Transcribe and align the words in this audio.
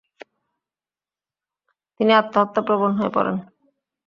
তিনি 1.99 2.11
আত্মহত্যাপ্রবণ 2.13 2.91
হয়ে 2.97 3.11
পড়েন। 3.15 3.37